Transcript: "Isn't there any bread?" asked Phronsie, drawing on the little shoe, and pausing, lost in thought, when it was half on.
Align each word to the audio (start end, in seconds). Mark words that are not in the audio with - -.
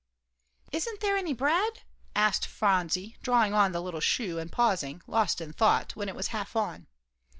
"Isn't 0.71 0.99
there 1.01 1.15
any 1.15 1.31
bread?" 1.35 1.83
asked 2.15 2.47
Phronsie, 2.47 3.17
drawing 3.21 3.53
on 3.53 3.71
the 3.71 3.79
little 3.83 3.99
shoe, 3.99 4.39
and 4.39 4.51
pausing, 4.51 5.03
lost 5.05 5.39
in 5.39 5.53
thought, 5.53 5.95
when 5.95 6.09
it 6.09 6.15
was 6.15 6.29
half 6.29 6.55
on. 6.55 6.87